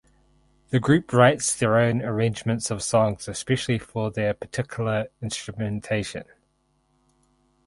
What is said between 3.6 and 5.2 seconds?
for their particular